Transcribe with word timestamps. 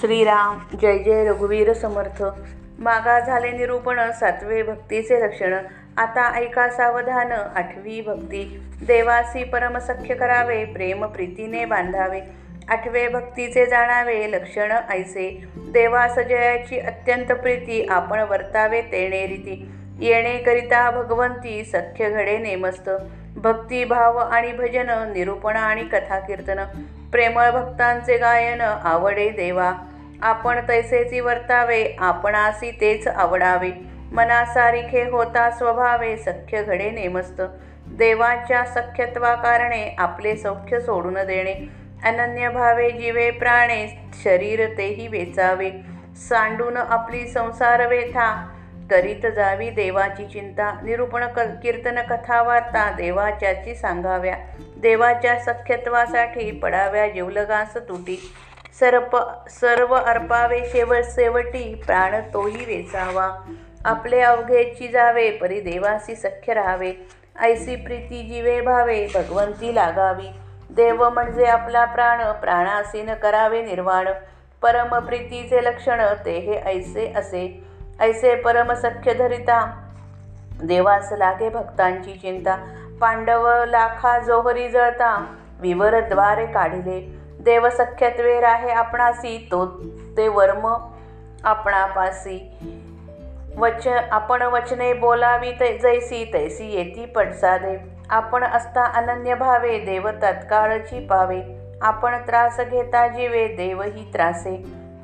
श्रीराम 0.00 0.76
जय 0.80 0.98
जय 0.98 1.24
रघुवीर 1.24 1.72
समर्थ. 1.72 2.22
मागा 2.78 3.20
झाले 3.20 3.50
निरूपण 3.50 4.10
सातवे 4.10 4.62
भक्तीचे 4.62 5.20
लक्षण. 5.20 5.54
आता 5.96 6.34
ऐका 6.34 6.68
सावधान 6.68 7.32
आठवी 7.32 8.00
भक्ती. 8.00 8.62
देवासी 8.86 9.44
परमसख्य 9.44 10.14
करावे 10.14 10.64
प्रेम 10.64 11.06
प्रीतीने 11.06 11.64
बांधावे. 11.64 12.20
आठवे 12.68 13.08
भक्तीचे 13.08 13.66
जाणावे 13.66 14.30
लक्षण 14.30 14.72
ऐसे. 14.90 15.44
देवास 15.56 16.18
जयाची 16.18 16.78
अत्यंत 16.78 17.32
प्रीती 17.32 17.86
आपण 17.90 18.20
वर्तावे 18.20 18.82
तेणे 18.82 19.26
रीती. 19.26 19.70
येणेकरिता 20.00 20.90
भगवंती 20.90 21.64
सख्य 21.64 22.10
घडे 22.10 22.38
नेमस्त. 22.38 22.90
भक्ती 23.36 23.84
भाव 23.84 24.16
आणि 24.16 24.52
भजन 24.52 25.12
निरूपण 25.12 25.56
आणि 25.56 25.82
कथा 25.82 26.18
कीर्तन. 26.18 26.64
प्रेमळ 27.12 27.50
भक्तांचे 27.50 28.16
गायन 28.16 28.60
आवडे 28.60 29.28
देवा. 29.28 29.72
आपण 30.22 30.68
तैसेची 30.68 31.20
वर्तावे 31.20 31.96
आपणासी 31.98 32.70
तेच 32.70 33.08
आवडावे. 33.08 33.70
मनासारिखे 34.12 35.02
होता 35.10 35.50
स्वभावे 35.50 36.16
सख्य 36.16 36.62
घडे 36.62 36.90
नेमस्त. 36.90 37.42
देवाच्या 37.86 38.64
सख्यत्वा 38.64 39.34
कारणे 39.34 39.94
आपले 39.98 40.36
सौख्य 40.36 40.80
सोडून 40.80 41.14
देणे. 41.14 41.54
अनन्य 42.04 42.48
भावे 42.48 42.90
जीवे 42.90 43.30
प्राणे 43.30 44.10
शरीर 44.24 44.78
तेही 44.78 45.08
वेचावे. 45.08 45.70
सांडून 46.16 46.76
आपली 46.76 47.26
संसार 47.26 47.86
वेथा. 47.86 48.48
करीत 48.90 49.26
जावी 49.36 49.70
देवाची 49.70 50.26
चिंता. 50.26 50.80
निरूपण 50.82 51.26
क 51.26 51.38
कीर्तन 51.38 52.02
कथा 52.02 52.42
वार्ता 52.42 52.90
देवाच्याची 52.90 53.74
सांगाव्या. 53.74 54.36
देवाच्या 54.76 55.38
सख्यत्वासाठी 55.38 56.50
पडाव्या 56.50 57.08
जीवलगास 57.08 57.76
तुटी. 57.76 58.32
सर्प 58.78 59.16
सर्व 59.50 59.94
अर्पावे 59.94 60.60
शेवट 60.64 61.04
शेवटी 61.04 61.82
प्राण 61.86 62.20
तोही 62.20 62.64
वेचावा. 62.64 63.52
आपले 63.84 64.20
अवघेची 64.20 64.88
जावे 64.88 65.30
परी 65.30 65.60
देवासी 65.60 66.16
सख्य 66.16 66.54
राहावे. 66.54 66.92
ऐसी 67.40 67.76
प्रीती 67.76 68.22
जीवे 68.22 68.60
भावे 68.60 69.06
भगवंती 69.14 69.74
लागावी. 69.74 70.28
देव 70.70 71.08
म्हणजे 71.08 71.44
आपला 71.44 71.84
प्राण 71.84 72.32
प्राणासीन 72.32 73.14
करावे 73.14 73.62
निर्वाण. 73.62 74.08
परमप्रीतीचे 74.62 75.64
लक्षण 75.64 76.00
ते 76.24 76.38
हे 76.38 76.52
ऐसे 76.52 77.12
असे. 77.16 77.64
ऐसे 78.00 78.34
परमसख्य 78.34 79.14
धरिता. 79.14 79.88
देवास 80.62 81.08
लागे 81.12 81.48
भक्तांची 81.48 82.12
चिंता. 82.12 82.56
पांडव 83.00 83.64
लाखा 83.64 84.18
जोहरी 84.18 84.68
जळता. 84.68 85.36
विवर 85.60 86.00
द्वारे 86.00 86.46
काढिले. 86.46 87.19
देव 87.40 87.68
सख्यत्वे 87.70 88.40
राहे 88.40 88.70
आपणासी 88.70 89.48
तो 89.50 89.66
ते 90.16 90.28
वर्म 90.28 90.66
आपणापासी. 91.44 92.58
वच 93.56 93.88
आपण 94.10 94.42
वचने 94.42 94.92
बोलावी 94.92 95.52
तै 95.60 95.78
जैसी 95.78 96.30
तैसी 96.34 96.72
येती 96.72 97.06
पडसादे. 97.06 97.76
आपण 98.10 98.44
असता 98.44 98.84
अनन्य 98.84 99.34
भावे 99.34 99.78
देव 99.78 100.10
तत्काळची 100.10 101.06
पावे 101.06 101.40
आपण 101.82 102.16
त्रास 102.26 102.60
घेता 102.60 103.06
जीवे 103.06 103.46
देवही 103.46 104.12
त्रासे. 104.12 104.56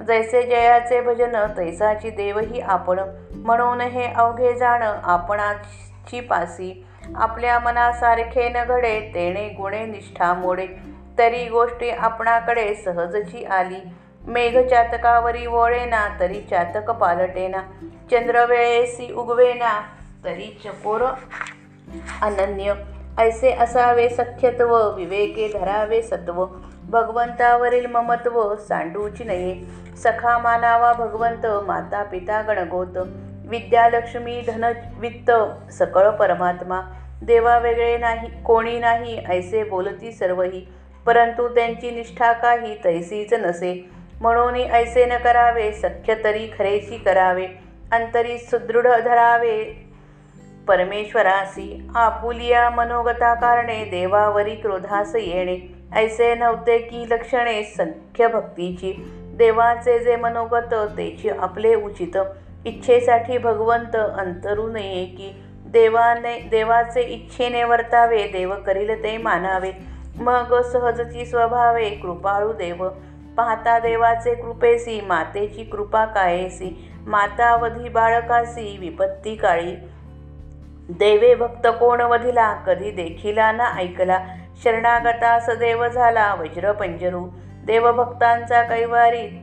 जैसे 0.07 0.43
जयाचे 0.43 1.01
भजन 1.01 1.37
तैसाची 1.57 2.11
देवही 2.11 2.61
आपण. 2.61 3.01
म्हणून 3.35 3.81
हे 3.81 4.13
अवघे 4.13 4.55
जाण 4.55 4.83
आपणाची 4.83 6.21
पासी. 6.21 6.87
आपल्या 7.17 7.59
मनासारखे 7.59 8.49
न 8.49 8.65
घडे 8.65 9.01
तेणे 9.15 9.49
गुणे 9.49 9.87
निष्ठा 9.87 10.35
मोडे. 10.35 10.96
तरी 11.19 11.49
गोष्टी 11.49 11.91
आपणाकडे 11.91 12.75
सहजची 12.75 13.45
आली. 13.45 13.81
मेघ 14.27 14.69
चातकावरी 14.69 15.47
वळेना 15.47 16.09
तरी 16.21 16.41
चातक 16.51 16.91
पालटेना. 16.91 17.59
चंद्र 18.11 18.45
वेळेसी 18.47 19.13
उगवेना 19.13 19.81
तरी 20.25 20.59
चकोर 20.65 21.03
अनन्य. 22.23 22.73
ऐसे 23.19 23.53
असावे 23.53 24.09
सख्यत्व 24.09 24.91
विवेके 24.91 25.49
धरावे 25.49 26.03
सत्व. 26.03 26.47
भगवंतावरील 26.91 27.87
ममत्व 27.87 28.57
सांडूची 28.57 29.25
नये. 29.25 29.61
सखा 29.97 30.39
मानावा 30.39 30.93
भगवंत 30.93 31.47
माता 31.67 32.03
पिता 32.03 32.43
गणगोत. 32.43 32.97
विद्यालक्ष्मी 33.49 34.41
धन 34.47 34.73
वित्त 34.99 35.31
सकळ 35.73 36.11
परमात्मा. 36.11 36.81
देवा 37.23 37.59
वेगळे 37.59 37.97
नाही 37.99 38.43
कोणी 38.43 38.79
नाही 38.79 39.25
ऐसे 39.29 39.65
बोलती 39.65 40.13
सर्वही. 40.13 40.67
परंतु 41.07 41.49
त्यांची 41.49 41.91
निष्ठा 41.91 42.33
काही 42.33 42.77
तैसीच 42.85 43.33
नसे. 43.35 43.91
म्हणून 44.21 44.57
ऐसे 44.57 45.07
न 45.07 45.17
करावे 45.17 45.73
सख्य 45.73 46.15
तरी 46.25 46.47
खरेची 46.59 46.99
करावे. 46.99 47.47
अंतरी 47.93 48.39
सुदृढ 48.39 48.87
धरावे. 48.87 49.87
परमेश्वरासी 50.69 51.89
आपुलिया 51.97 52.71
मनोगता 52.71 53.35
कारणे 53.35 53.85
देवावरी 53.85 54.55
क्रोधास 54.55 55.15
येणे. 55.15 55.75
ऐसे 55.95 56.35
नव्हते 56.35 56.79
की 56.79 57.05
लक्षणे 57.11 57.63
सख्य 57.63 58.29
भक्तीची. 58.29 59.13
देवाचे 59.35 59.99
जे 59.99 60.17
मनोगत 60.17 60.75
तेची 60.75 61.29
आपले 61.29 61.75
उचित. 61.75 62.19
इच्छेसाठी 62.67 63.39
भगवंत 63.39 63.97
अंतरू 63.97 64.69
नये 64.69 65.05
की 65.05 65.43
देवाने 65.67 66.41
देवाचे 66.41 67.01
इच्छेने 67.01 67.65
वर्तावे 67.65 68.27
देव 68.27 68.55
करील 68.55 69.03
ते 69.03 69.19
मानावे. 69.19 69.96
मग 70.17 70.61
सहजची 70.61 71.27
स्वभावे 71.27 71.91
कृपाळू 71.91 72.53
देव. 72.53 72.89
पाहता 73.37 73.79
देवाचे 73.79 74.35
कृपेसी 74.35 75.01
मातेची 75.01 75.65
कृपा 75.65 76.05
कायेसी 76.05 76.93
मातावधी 77.07 77.89
बाळकासी 77.89 78.77
विपत्ती 78.81 79.37
काळी. 79.37 79.77
देवे 80.89 81.35
भक्त 81.35 81.67
कोण 81.67 82.01
वधिला 82.01 82.55
कधी 82.55 82.91
देखिला 82.91 83.53
ना 83.53 83.65
ऐकला. 83.77 84.19
शरणागता 84.65 85.41
सदैव 85.41 85.89
झाला 85.89 86.35
वज्र 86.35 86.73
पंजरू. 86.73 87.29
देवभक्तांचा 87.67 88.63
कैवारी 88.63 89.43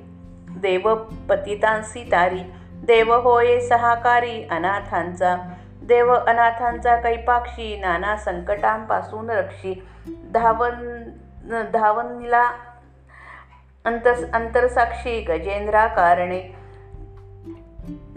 देव 0.50 0.95
पतितांसी 1.29 2.09
तारी. 2.12 2.39
देव 2.73 3.13
होये 3.13 3.62
सहाकारी 3.62 4.47
अनाथांचा. 4.51 5.38
देव 5.83 6.13
अनाथांचा 6.13 6.95
कैपाक्षी 6.95 7.78
नाना 7.78 8.17
संकटांपासून 8.17 9.29
रक्षी. 9.29 9.83
धावन 10.33 11.03
धावनीला 11.73 12.49
अंतस 13.85 14.31
अंतरसाक्षी 14.33 15.21
गजेंद्रा 15.21 15.88
कारणे 15.88 16.55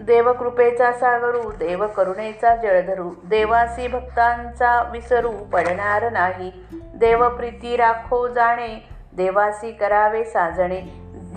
देवकृपेचा 0.01 0.91
सागरू 0.91 1.51
देव 1.51 1.87
करुणेचा 1.87 2.55
जळधरू 2.55 3.09
देवासी 3.23 3.87
भक्तांचा 3.87 4.89
विसरू 4.91 5.31
पडणार 5.31 6.11
नाही. 6.11 6.51
देवप्रीती 6.73 7.75
राखो 7.77 8.27
जाणे 8.27 8.89
देवासी 9.13 9.71
करावे 9.71 10.23
साजणे. 10.23 10.81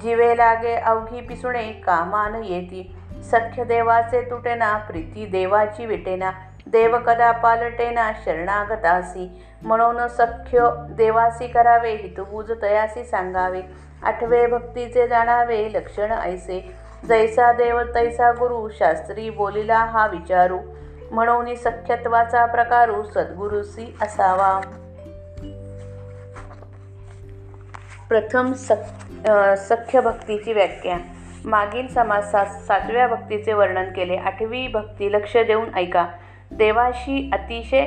जीवे 0.03 0.37
लागे 0.37 0.75
अवघी 0.75 1.21
पिसुणे 1.21 1.73
कामान 1.73 2.35
येती. 2.45 2.97
सख्य 3.23 3.65
देवाचे 3.65 4.31
तुटेना 4.31 4.77
प्रीती 4.77 5.27
देवाची 5.27 5.87
विटेना. 5.87 6.31
देव 6.67 6.99
कदा 6.99 7.33
पालटेना 7.33 8.13
शरणागतासी. 8.25 9.45
म्हणून 9.63 10.09
सख्य 10.09 10.69
देवासी 10.91 11.47
करावे 11.47 11.95
हितबूज 11.95 12.53
तयासी 12.63 13.05
सांगावे. 13.05 13.63
आठवे 14.03 14.47
भक्तीचे 14.47 15.09
जाणावे 15.09 15.73
लक्षण 15.73 16.13
ऐसे. 16.13 16.75
जैसा 17.09 17.53
देव 17.53 17.81
तैसा 17.95 18.31
गुरु 18.33 18.69
शास्त्री 18.69 19.31
बोलिला 19.31 19.79
हा 19.79 20.07
विचारू. 20.07 20.59
म्हणून 21.11 21.55
सख्यत्वाचा 21.55 22.45
प्रकारू 22.47 23.03
सद्गुरुसी 23.03 23.97
असावा. 24.03 24.61
प्रथम 28.09 28.53
सख 28.53 29.31
सख्य 29.59 30.01
भक्तीची 30.01 30.53
व्याख्या. 30.53 30.97
मागील 31.45 31.89
समासात 31.89 32.47
सातव्या 32.47 33.07
भक्तीचे 33.07 33.53
वर्णन 33.53 33.85
केले. 33.85 34.17
आठवी 34.17 34.69
भक्ती 34.69 35.13
लक्ष 35.13 35.37
देऊन 35.37 35.75
ऐका. 35.75 36.07
देवाशी 36.51 37.31
अतिशय 37.33 37.87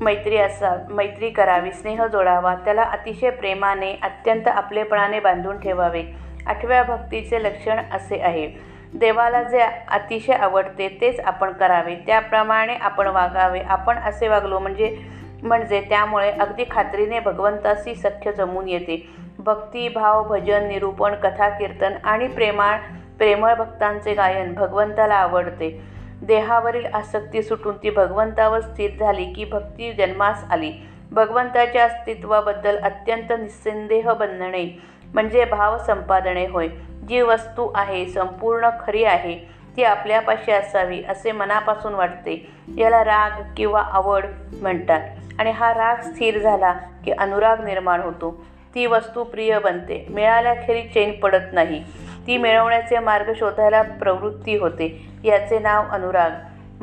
मैत्री 0.00 0.36
असा 0.36 0.86
मैत्री 0.90 1.30
करावी 1.30 1.72
स्नेह 1.72 2.06
जोडावा 2.06 2.54
त्याला 2.54 2.82
अतिशय 2.82 3.30
प्रेमाने 3.30 3.92
अत्यंत 4.02 4.48
आपलेपणाने 4.48 5.20
बांधून 5.20 5.58
ठेवावे. 5.60 6.02
आठव्या 6.46 6.82
भक्तीचे 6.82 7.42
लक्षण 7.42 7.80
असे 7.92 8.20
आहे. 8.20 8.46
देवाला 8.94 9.42
जे 9.42 9.60
अतिशय 9.88 10.32
आवडते 10.32 10.98
तेच 11.00 11.20
आपण 11.20 11.52
करावे. 11.52 11.94
त्याप्रमाणे 11.94 12.74
आपण 12.74 13.06
वागावे. 13.06 13.60
आपण 13.60 13.98
असे 13.98 14.28
वागलो 14.28 14.58
म्हणजे 14.58 14.96
म्हणजे 15.42 15.80
त्यामुळे 15.80 16.30
अगदी 16.30 16.64
खात्रीने 16.70 17.20
भगवंताशी 17.20 17.94
सख्य 17.94 18.32
जमून 18.32 18.68
येते. 18.68 19.08
भक्ती 19.38 19.88
भाव 19.88 20.24
भजन 20.24 20.68
निरूपण 20.68 21.14
कथा 21.14 21.48
कीर्तन 21.48 21.92
आणि 22.04 22.26
प्रेमाळ 22.26 22.78
प्रेमळ 23.18 23.54
भक्तांचे 23.54 24.14
गायन 24.14 24.54
भगवंताला 24.54 25.14
आवडते. 25.14 25.91
देहावरील 26.22 26.86
आसक्ती 26.94 27.42
सुटून 27.42 27.76
ती 27.82 27.90
भगवंतावर 27.90 28.60
स्थिर 28.60 28.90
झाली 29.00 29.24
की 29.24 29.44
भक्ती 29.44 29.92
जन्मास 29.92 30.44
आली. 30.50 30.72
भगवंताच्या 31.12 31.84
अस्तित्वाबद्दल 31.84 32.78
अत्यंत 32.78 33.32
निस्संदेह 33.40 34.12
बनणे 34.12 34.82
म्हणजे 35.14 35.44
भाव 35.44 35.78
संपादने 35.78 36.46
होय. 36.46 36.68
जी 37.08 37.20
वस्तू 37.20 37.72
आहे 37.74 38.06
संपूर्ण 38.06 38.68
खरी 38.86 39.04
आहे 39.04 39.38
ती 39.76 39.84
आपल्यापाशी 39.84 40.52
असावी 40.52 41.02
असे 41.08 41.32
मनापासून 41.32 41.94
वाटते. 41.94 42.50
याला 42.78 43.04
राग 43.04 43.30
किंवा 43.56 43.82
आवड 43.82 44.24
म्हणतात. 44.60 45.00
आणि 45.38 45.50
हा 45.50 45.74
राग 45.74 45.96
स्थिर 45.96 46.38
झाला 46.38 46.72
की 47.04 47.10
अनुराग 47.10 47.64
निर्माण 47.64 48.00
होतो. 48.00 48.44
ती 48.74 48.86
वस्तू 48.86 49.24
प्रिय 49.24 49.58
बनते. 49.58 50.06
मिळाल्याखेरीज 50.10 50.92
चैन 50.94 51.12
पडत 51.12 51.52
नाही. 51.52 51.82
ती 52.26 52.36
मिळवण्याचे 52.36 52.98
मार्ग 52.98 53.32
शोधायला 53.36 53.82
प्रवृत्ती 53.82 54.56
होते. 54.58 55.06
याचे 55.24 55.58
नाव 55.58 55.84
अनुराग. 55.90 56.30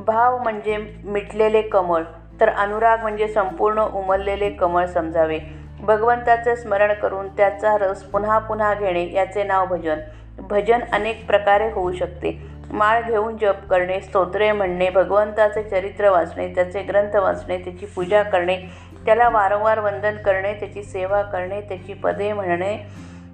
भाव 0.01 0.37
म्हणजे 0.37 0.77
मिटलेले 1.03 1.61
कमळ. 1.61 2.03
तर 2.41 2.49
अनुराग 2.49 3.01
म्हणजे 3.01 3.27
संपूर्ण 3.27 3.79
उमललेले 3.79 4.49
कमळ 4.49 4.85
समजावे. 4.85 5.39
भगवंताचे 5.79 6.55
स्मरण 6.55 6.93
करून 6.93 7.27
त्याचा 7.27 7.77
रस 7.77 8.03
पुन्हा 8.03 8.39
पुन्हा 8.39 8.73
घेणे 8.73 9.11
याचे 9.13 9.43
नाव 9.43 9.65
भजन. 9.65 9.99
भजन 10.39 10.79
अनेक 10.93 11.25
प्रकारे 11.27 11.71
होऊ 11.71 11.91
शकते. 11.91 12.59
माळ 12.71 13.01
घेऊन 13.01 13.37
जप 13.37 13.67
करणे 13.69 13.99
स्तोत्रे 14.01 14.51
म्हणणे 14.51 14.89
भगवंताचे 14.89 15.63
चरित्र 15.63 16.09
वाचणे 16.09 16.47
त्याचे 16.55 16.81
ग्रंथ 16.81 17.15
वाचणे 17.15 17.57
त्याची 17.57 17.85
पूजा 17.85 18.23
करणे 18.23 18.57
त्याला 19.09 19.29
वारंवार 19.29 19.79
वंदन 19.79 20.17
करणे 20.17 20.53
त्याची 20.53 20.83
सेवा 20.83 21.21
करणे 21.21 21.61
त्याची 21.61 21.93
पदे 21.93 22.33
म्हणणे 22.33 22.85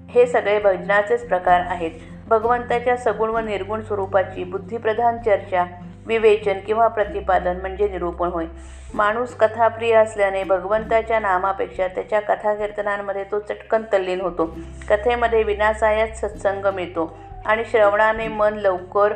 हे 0.09 0.25
सगळे 0.25 0.59
भजनाचेच 0.59 1.27
प्रकार 1.27 1.59
आहेत. 1.59 1.91
भगवंताच्या 2.27 2.97
सगुण 2.97 3.29
व 3.29 3.37
निर्गुण 3.37 3.81
स्वरूपाची 3.81 4.43
बुद्धिप्रधान 4.43 5.17
चर्चा 5.17 5.65
विवेचन 6.05 6.59
किंवा 6.59 6.87
प्रतिपादन 6.87 7.57
म्हणजे 7.57 7.89
निरूपण 7.89 8.27
होय. 8.27 8.45
माणूस 8.93 9.35
कथाप्रिय 9.35 9.93
असल्याने 9.93 10.43
भगवंताच्या 10.43 11.19
नामापेक्षा 11.19 11.87
त्याच्या 11.87 12.19
कथाकीर्तनांमध्ये 12.19 13.23
तो 13.23 13.39
चटकन 13.39 13.81
तल्लीन 13.93 14.21
होतो. 14.21 14.57
कथेमध्ये 14.89 15.43
विनासायात 15.43 16.07
सत्संग 16.07 16.65
मिळतो 16.65 17.17
आणि 17.45 17.65
श्रवणाने 17.65 18.27
मन 18.27 18.53
लवकर 18.53 19.13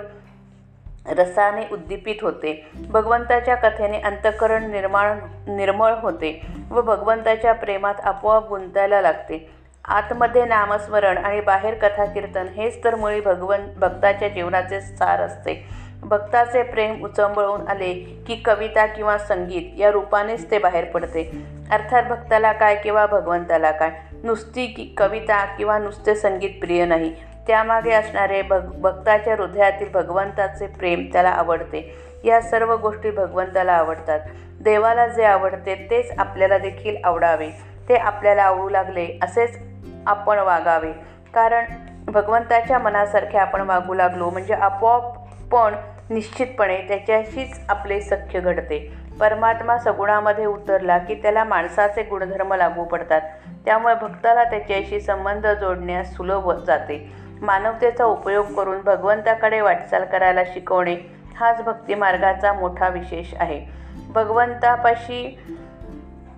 रसाने 1.07 1.61
उद्दीपित 1.71 2.15
होते. 2.21 2.69
भगवंताच्या 2.89 3.55
कथेने 3.55 3.99
अंतकरण 3.99 4.71
निर्माण 4.71 5.19
निर्मळ 5.47 5.93
होते 5.93 6.41
व 6.71 6.81
भगवंताच्या 6.81 7.53
प्रेमात 7.53 7.93
आपोआप 8.03 8.49
गुंतायला 8.49 9.01
लागते. 9.01 9.49
आतमध्ये 9.85 10.45
नामस्मरण 10.45 11.17
आणि 11.17 11.41
बाहेर 11.41 11.73
कथा 11.73 12.05
कीर्तन 12.05 12.47
हेच 12.47 12.83
तर 12.83 12.95
मुळी 12.95 13.21
भगवन 13.21 13.59
भक्ताच्या 13.77 14.27
जीवनाचे 14.27 14.81
सार 14.81 15.19
असते. 15.19 15.67
भक्ताचे 16.01 16.63
प्रेम 16.63 17.03
उचंबळून 17.03 17.67
आले 17.67 17.93
की 18.27 18.35
कविता 18.35 18.85
किंवा 18.85 19.17
संगीत 19.17 19.79
या 19.79 19.91
रूपानेच 19.91 20.51
ते 20.51 20.59
बाहेर 20.59 20.85
पडते. 20.85 21.31
अर्थात 21.71 22.03
भक्ताला 22.03 22.51
काय 22.51 22.75
किंवा 22.75 23.05
भगवंताला 23.05 23.71
काय? 23.71 23.91
नुसती 24.23 24.67
की 24.67 24.93
कविता 24.97 25.45
किंवा 25.45 25.79
नुसते 25.79 26.15
संगीत 26.15 26.49
प्रिय 26.61 26.85
नाही. 26.85 27.15
त्यामागे 27.49 27.91
असणारे 27.91 28.41
भग 28.41 28.59
भक्ताच्या 28.59 29.35
हृदयातील 29.35 29.91
भगवंताचे 29.91 30.67
प्रेम 30.67 31.09
त्याला 31.13 31.29
आवडते. 31.29 31.97
या 32.23 32.41
सर्व 32.41 32.75
गोष्टी 32.75 33.11
भगवंताला 33.11 33.73
आवडतात. 33.73 34.19
देवाला 34.61 35.07
जे 35.07 35.23
आवडते 35.23 35.87
तेच 35.91 36.19
आपल्याला 36.19 36.57
देखील 36.57 36.95
आवडावे. 37.03 37.49
ते 37.89 37.95
आपल्याला 37.95 38.43
आवडू 38.43 38.69
लागले 38.69 39.19
असेच 39.23 39.59
आपण 40.07 40.39
वागावे. 40.39 40.91
कारण 41.33 41.65
भगवंताच्या 42.05 42.79
मनासारखे 42.79 43.37
आपण 43.37 43.61
वागू 43.61 43.93
लागलो 43.93 44.29
म्हणजे 44.29 44.53
आपोआप 44.53 45.03
पण 45.51 45.75
निश्चितपणे 46.09 46.77
त्याच्याशीच 46.77 47.59
आपले 47.69 48.01
सख्य 48.01 48.39
घडते. 48.39 48.93
परमात्मा 49.19 49.77
सगुणामध्ये 49.77 50.45
उतरला 50.45 50.97
की 50.97 51.15
त्याला 51.15 51.43
माणसाचे 51.43 52.03
गुणधर्म 52.03 52.53
लागू 52.53 52.83
पडतात. 52.83 53.21
त्यामुळे 53.65 53.95
भक्ताला 53.95 54.43
त्याच्याशी 54.43 55.01
संबंध 55.01 55.47
जोडण्यास 55.47 56.15
सुलभ 56.15 56.51
जाते. 56.51 57.28
मानवतेचा 57.41 58.05
उपयोग 58.05 58.45
करून 58.45 58.81
भगवंताकडे 58.81 59.61
वाटचाल 59.61 60.05
करायला 60.05 60.43
शिकवणे 60.43 60.95
हाच 61.35 61.61
भक्तिमार्गाचा 61.63 62.53
मोठा 62.53 62.87
विशेष 62.89 63.33
आहे. 63.33 63.65
भगवंतापाशी 64.09 65.39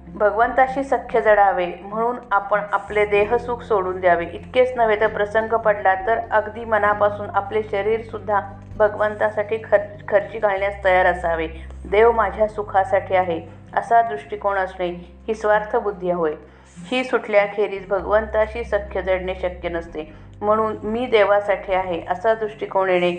भगवंताशी 0.08 0.84
सख्य 0.84 1.22
जडावे 1.22 1.66
म्हणून 1.82 2.16
आपण 2.32 2.62
आपले 2.72 3.06
देहसुख 3.06 3.58
सोडून 3.58 4.00
द्यावे. 4.00 4.26
इतकेच 4.26 4.74
नव्हे 4.76 5.00
तर 5.00 5.08
प्रसंग 5.08 5.54
पडला 5.54 5.96
तर 5.96 6.20
अगदी 6.32 6.66
मनापासून 6.66 7.30
आपले 7.30 7.64
शरीरसुद्धा 7.64 8.42
भगवंतासाठी 8.78 9.58
खर्च 9.58 10.08
खर्ची 10.08 10.40
घालण्यास 10.40 10.84
तयार 10.84 11.06
असावे. 11.06 11.48
देव 11.92 12.12
माझ्या 12.12 12.48
सुखासाठी 12.48 13.16
आहे 13.16 13.42
असा 13.78 14.02
दृष्टिकोन 14.02 14.58
असणे 14.58 14.90
ही 15.28 15.34
स्वार्थ 15.34 15.76
बुद्धी 15.76 16.12
होय. 16.12 16.34
ही 16.92 17.04
सुटल्याखेरीज 17.04 17.88
भगवंताशी 17.88 18.64
सख्य 18.64 19.02
जडणे 19.02 19.36
शक्य 19.36 19.70
नसते. 19.70 20.31
म्हणून 20.42 20.76
मी 20.84 21.06
देवासाठी 21.06 21.74
आहे 21.74 22.02
असा 22.10 22.34
दृष्टिकोन 22.34 22.90
येणे 22.90 23.10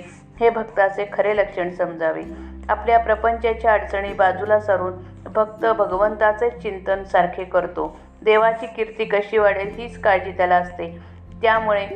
हे 0.40 0.50
भक्ताचे 0.50 1.06
खरे 1.12 1.36
लक्षण 1.36 1.70
समजावे. 1.70 2.22
आपल्या 2.69 2.98
प्रपंचाच्या 2.98 3.72
अडचणी 3.72 4.12
बाजूला 4.12 4.60
सारून 4.60 4.92
भक्त 5.34 5.66
भगवंताचे 5.66 6.50
चिंतन 6.50 7.04
सारखे 7.04 7.44
करतो. 7.44 7.96
देवाची 8.22 8.66
कीर्ती 8.66 9.04
कशी 9.04 9.38
वाढेल 9.38 9.70
हीच 9.76 10.00
काळजी 10.00 10.30
त्याला 10.30 10.56
असते. 10.56 10.88
त्यामुळे 11.42 11.86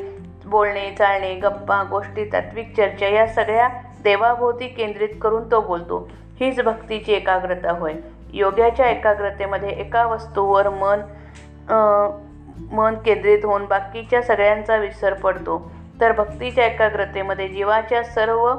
बोलणे 0.45 0.91
चालणे 0.91 1.33
गप्पा 1.35 1.83
गोष्टी 1.83 2.25
तात्विक 2.25 2.75
चर्चा 2.77 3.07
या 3.07 3.27
सगळ्या 3.27 3.67
देवाभोवती 4.03 4.67
केंद्रित 4.67 5.09
करून 5.21 5.51
तो 5.51 5.61
बोलतो. 5.61 6.07
हीच 6.39 6.61
भक्तीची 6.61 7.13
एकाग्रता 7.13 7.71
होय. 7.71 7.93
योग्याच्या 8.33 8.89
एकाग्रतेमध्ये 8.89 9.69
एका 9.69 10.05
वस्तूवर 10.05 10.69
मन 10.69 11.01
मन 12.71 12.95
केंद्रित 12.95 13.45
होऊन 13.45 13.65
बाकीच्या 13.65 14.21
सगळ्यांचा 14.21 14.75
विसर 14.75 15.13
पडतो. 15.13 15.71
तर 16.01 16.11
भक्तीच्या 16.11 16.65
एकाग्रतेमध्ये 16.65 17.47
जीवाच्या 17.47 18.03
सर्व 18.03 18.53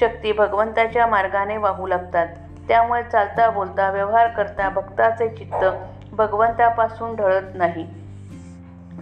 शक्ती 0.00 0.32
भगवंताच्या 0.32 1.06
मार्गाने 1.06 1.56
वाहू 1.56 1.86
लागतात. 1.86 2.26
त्यामुळे 2.68 3.02
चालता 3.02 3.50
बोलता 3.50 3.90
व्यवहार 3.90 4.28
करता 4.28 4.68
भक्ताचे 4.68 5.28
चित्त 5.28 5.64
भगवंतापासून 6.12 7.14
ढळत 7.14 7.54
नाही. 7.54 7.86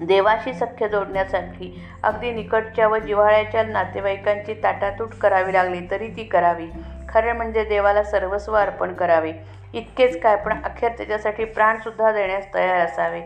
देवाशी 0.03 0.53
सख्य 0.53 0.89
जोडण्यासाठी 0.89 1.85
अगदी 2.03 2.31
निकटच्या 2.31 2.89
व 2.89 2.99
जिव्हाळ्याच्या 2.99 3.63
नातेवाईकांची 3.63 4.55
ताटातूट 4.55 5.15
करावी 5.15 5.53
लागली 5.53 5.81
तरी 5.91 6.09
ती 6.09 6.25
करावी. 6.25 6.67
खरे 7.09 7.33
म्हणजे 7.33 7.65
देवाला 7.65 8.03
सर्वस्व 8.03 8.57
अर्पण 8.57 8.93
करावे. 8.93 9.33
इतकेच 9.73 10.21
काय 10.21 10.37
पण 10.37 10.63
अखेर 10.65 10.91
त्याच्यासाठी 10.97 11.45
प्राणसुद्धा 11.45 12.13
देण्यास 12.13 12.55
तयार 12.55 12.77
असावे. 12.77 13.23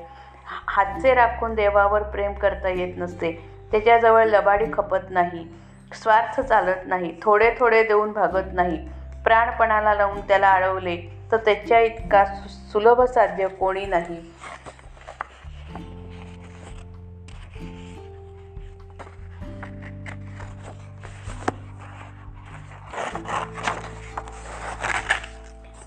हातचे 0.66 1.14
राखून 1.14 1.54
देवावर 1.54 2.02
प्रेम 2.02 2.32
करता 2.32 2.68
येत 2.68 2.94
नसते. 2.96 3.32
त्याच्याजवळ 3.70 4.24
लबाडी 4.24 4.64
खपत 4.72 5.10
नाही. 5.10 5.46
स्वार्थ 5.94 6.40
चालत 6.40 6.86
नाही. 6.86 7.14
थोडे 7.22 7.50
थोडे 7.58 7.82
देऊन 7.82 8.12
भागत 8.12 8.52
नाही. 8.52 8.88
प्राणपणाला 9.24 9.94
लावून 9.94 10.20
त्याला 10.20 10.50
अडवले 10.50 10.96
तर 11.32 11.36
त्याच्या 11.36 11.80
इतका 11.80 12.24
सुलभ 12.48 13.02
साध्य 13.02 13.48
कोणी 13.48 13.86
नाही. 13.86 14.20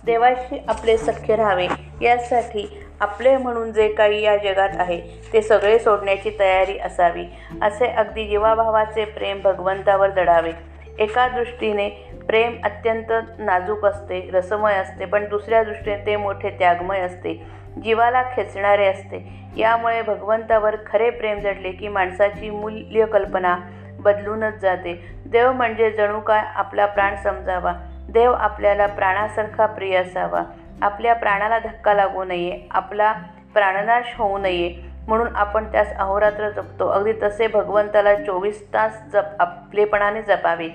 देवाशी 0.06 0.64
आपले 0.68 0.98
सख्य 0.98 1.36
राहावे. 1.36 1.68
यासाठी 2.02 2.68
आपले 3.02 3.36
म्हणून 3.38 3.72
जे 3.74 3.88
काही 3.94 4.22
या 4.22 4.36
जगात 4.38 4.70
आहे 4.80 5.00
ते 5.34 5.42
सगळे 5.42 5.80
सोडण्याची 5.80 6.32
तयारी 6.40 6.78
असावी 6.78 7.26
असे 7.62 7.88
अगदी 7.88 8.26
जीवाभावाचे 8.28 9.06
प्रेम 9.06 9.42
भगवंतावर 9.42 10.10
दडावे. 10.10 10.52
एका 11.00 11.28
दृष्टीने 11.28 11.90
प्रेम 12.28 12.58
अत्यंत 12.64 13.12
नाजूक 13.40 13.86
असते 13.86 14.20
रसमय 14.34 14.74
असते 14.74 15.06
पण 15.06 15.28
दुसऱ्या 15.30 15.64
दृष्टीने 15.64 16.06
ते 16.06 16.16
मोठे 16.16 16.50
त्यागमय 16.50 17.00
असते 17.00 17.34
जीवाला 17.84 18.24
खेचणारे 18.36 18.88
असते. 18.88 19.26
यामुळे 19.58 20.02
भगवंतावर 20.02 20.76
खरे 20.88 21.10
प्रेम 21.10 21.40
जडले 21.40 21.72
की 21.72 21.88
माणसाची 21.88 22.50
मूल्य 22.50 23.06
कल्पना 23.06 23.58
बदलूनच 24.00 24.60
जाते. 24.62 24.94
देव 25.26 25.52
म्हणजे 25.52 25.90
जणू 25.92 26.20
काय 26.20 26.44
आपला 26.56 26.86
प्राण 26.86 27.16
समजावा. 27.16 27.74
देव 28.14 28.32
आपल्याला 28.32 28.86
प्राणासारखा 28.86 29.66
प्रिय 29.66 29.96
असावा. 29.96 30.44
आपल्या 30.82 31.16
प्राणाला 31.16 31.60
धक्का 31.60 31.94
लागू 31.94 32.24
नये. 32.24 32.60
आपला 32.72 33.14
प्राणनाश 33.54 34.14
होऊ 34.18 34.38
नये. 34.38 34.76
म्हणून 35.08 35.36
आपण 35.36 35.72
त्यास 35.72 35.96
अहोरात्र 35.98 36.50
जपतो. 36.50 36.88
अगदी 36.88 37.14
तसे 37.24 37.48
भगवंताला 37.48 38.16
चोवीस 38.16 38.74
तास 38.74 39.04
जप 39.14 39.24
आपलेपणाने 39.40 40.22
जपावे. 40.22 40.70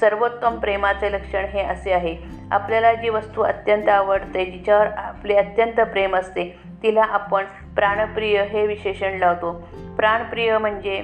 सर्वोत्तम 0.00 0.58
प्रेमाचे 0.58 1.12
लक्षण 1.12 1.44
हे 1.44 1.62
असे 1.62 1.92
आहे. 1.92 2.16
आपल्याला 2.50 2.94
जी 2.94 3.08
वस्तू 3.08 3.42
अत्यंत 3.42 3.88
आवडते 3.88 4.44
जिच्यावर 4.44 4.86
आपले 4.86 5.34
अत्यंत 5.34 5.80
प्रेम 5.80 6.16
असते 6.16 6.58
तिला 6.82 7.02
आपण 7.02 7.44
प्राणप्रिय 7.76 8.42
हे 8.42 8.66
विशेषण 8.66 9.18
लावतो. 9.18 9.68
प्राणप्रिय 9.96 10.58
म्हणजे 10.58 11.02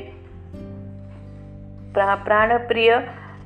प्रा 1.95 2.15
प्राणप्रिय 2.15 2.99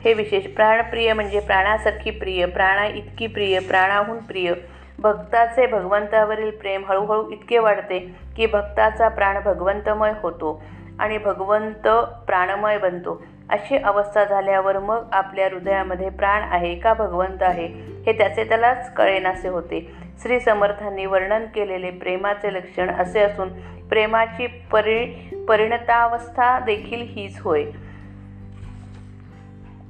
हे 0.04 0.12
विशेष. 0.14 0.46
प्राणप्रिय 0.46 1.12
म्हणजे 1.12 1.40
प्राणासारखी 1.40 2.10
प्रिय 2.10 2.46
प्राणा 2.46 2.86
इतकी 2.86 3.26
प्रिय 3.26 3.58
प्राणाहून 3.58 4.18
प्रिय. 4.18 4.54
भक्ताचे 4.98 5.66
भगवंतावरील 5.66 6.50
प्रेम 6.50 6.84
हळूहळू 6.88 7.30
इतके 7.30 7.58
वाढते 7.58 7.98
की 8.36 8.46
भक्ताचा 8.46 9.08
प्राण 9.08 9.40
भगवंतमय 9.42 10.12
होतो 10.22 10.62
आणि 10.98 11.18
भगवंत 11.18 11.88
प्राणमय 12.26 12.78
बनतो. 12.78 13.22
अशी 13.50 13.76
अवस्था 13.76 14.24
झाल्यावर 14.24 14.78
मग 14.78 15.04
आपल्या 15.12 15.46
हृदयामध्ये 15.46 16.08
प्राण 16.08 16.42
आहे 16.42 16.74
का 16.74 16.92
भगवंत 16.92 17.42
आहे 17.42 17.66
हे 18.06 18.12
त्याचे 18.12 18.44
त्यालाच 18.44 18.94
कळेनासे 18.94 19.48
होते. 19.48 19.92
श्री 20.22 20.40
समर्थांनी 20.40 21.06
वर्णन 21.06 21.44
केलेले 21.54 21.90
प्रेमाचे 21.90 22.54
लक्षण 22.54 22.90
असे 22.90 23.20
असून 23.20 23.48
प्रेमाची 23.88 24.46
परि 24.46 25.04
परिणतावस्था 25.48 26.58
देखील 26.60 27.02
हीच 27.02 27.40
होय. 27.40 27.64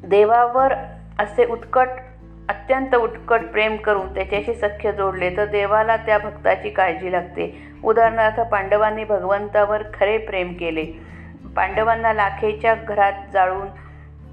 देवावर 0.04 0.74
असे 1.18 1.44
उत्कट 1.44 1.88
अत्यंत 2.48 2.94
उत्कट 2.94 3.40
प्रेम 3.40 3.76
करून 3.76 4.14
त्याच्याशी 4.14 4.54
सख्य 4.54 4.92
जोडले 4.92 5.36
तर 5.36 5.44
देवाला 5.44 5.96
त्या 5.96 6.18
भक्ताची 6.18 6.70
काळजी 6.70 7.12
लागते. 7.12 7.62
उदाहरणार्थ 7.84 8.40
पांडवांनी 8.40 9.04
भगवंतावर 9.04 9.82
खरे 9.94 10.18
प्रेम 10.18 10.52
केले. 10.52 10.84
पांडवांना 11.56 12.12
लाखेच्या 12.12 12.74
घरात 12.74 13.12
जाळून 13.32 13.66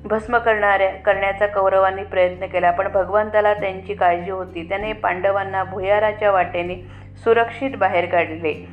भस्म 0.04 0.38
करणाऱ्या 0.38 0.92
करण्याचा 0.92 1.48
कौरवांनी 1.48 2.04
प्रयत्न 2.04 2.46
केला 2.46 2.72
पण 2.72 2.88
भगवंताला 2.88 3.54
त्यांची 3.54 3.94
काळजी 3.94 4.32
होती. 4.32 4.70
त्याने 4.70 4.94
पांडवांना 4.94 5.64
भुयाराच्या 5.64 6.32
वाटेने 6.32 6.76
सुरक्षित 7.24 7.72
बाहेर 7.78 8.06
काढले. 8.06 8.68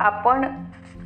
आपण 0.00 0.44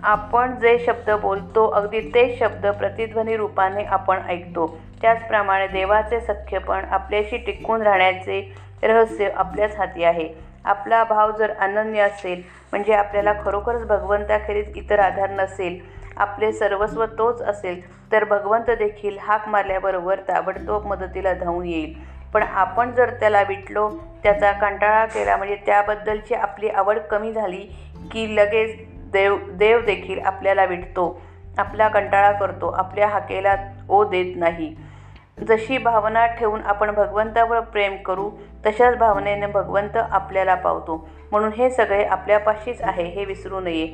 आपण 0.03 0.55
जे 0.61 0.79
शब्द 0.79 1.11
बोलतो 1.21 1.67
अगदी 1.69 2.01
तेच 2.15 2.39
शब्द 2.39 2.67
प्रतिध्वनी 2.67 3.37
रूपाने 3.37 3.83
आपण 3.85 4.21
ऐकतो. 4.29 4.67
त्याचप्रमाणे 5.03 5.67
देवाचे 5.69 6.21
सख्यपण 6.21 6.85
आपल्याशी 6.85 7.37
टिकून 7.37 7.83
राहण्याचे 7.83 8.41
रहस्य 8.83 9.29
आपल्याच 9.29 9.77
हाती 9.77 10.05
आहे. 10.05 10.29
आपला 10.65 11.03
भाव 11.05 11.31
जर 11.31 11.51
अनन्य 11.59 12.01
असेल 12.01 12.43
म्हणजे 12.73 12.93
आपल्याला 12.95 13.33
खरोखरच 13.45 13.87
भगवंताखेरीज 13.87 14.77
इतर 14.77 14.99
आधार 14.99 15.31
नसेल 15.31 15.79
आपले 16.17 16.53
सर्वस्व 16.53 17.05
तोच 17.19 17.41
असेल 17.43 17.81
तर 18.13 18.25
भगवंत 18.25 18.71
देखील 18.71 19.17
हाक 19.19 19.49
मारल्याबरोबर 19.49 20.21
ताबडतोब 20.29 20.87
मदतीला 20.87 21.33
धावून 21.35 21.67
येईल. 21.67 21.95
पण 22.35 22.43
आपण 22.43 22.91
जर 22.91 23.11
त्याला 23.11 23.43
विटलो 23.43 23.89
त्याचा 24.23 24.51
कंटाळा 24.53 25.05
केला 25.07 25.37
म्हणजे 25.37 25.57
त्याबद्दलची 25.67 26.35
आपली 26.35 26.69
आवड 26.69 26.99
कमी 27.11 27.33
झाली 27.33 27.67
की 28.13 28.35
लगेच 28.37 28.79
देव 29.13 29.37
देव 29.51 29.81
देखील 29.81 30.21
आपल्याला 30.25 30.65
विटतो 30.65 31.21
आपला 31.59 31.89
कंटाळा 31.89 32.33
करतो 32.33 32.69
आपल्या 32.69 33.09
हाकेला 33.09 33.57
ओ 33.89 34.05
देत 34.05 34.37
नाही. 34.37 34.75
जशी 35.49 35.79
भावना 35.79 36.27
ठेवून 36.27 36.61
आपण 36.65 36.91
भगवंतावर 36.91 37.61
प्रेम 37.61 37.97
करू 37.97 38.31
तशाच 38.67 38.97
भावनेने 38.97 39.47
भगवंत 39.47 39.97
आपल्याला 39.97 40.55
पावतो. 40.55 41.09
म्हणून 41.31 41.53
हे 41.53 41.71
सगळे 41.71 42.05
आपल्यापाशीच 42.05 42.83
आहे 42.83 43.05
हे 43.05 43.25
विसरू 43.25 43.61
नये. 43.61 43.87